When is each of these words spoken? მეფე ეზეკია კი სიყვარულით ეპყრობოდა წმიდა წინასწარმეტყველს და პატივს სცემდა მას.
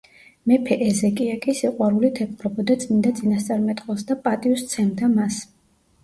მეფე 0.51 0.75
ეზეკია 0.83 1.33
კი 1.41 1.53
სიყვარულით 1.57 2.21
ეპყრობოდა 2.25 2.77
წმიდა 2.83 3.11
წინასწარმეტყველს 3.19 4.05
და 4.13 4.17
პატივს 4.23 4.65
სცემდა 4.65 5.11
მას. 5.13 5.39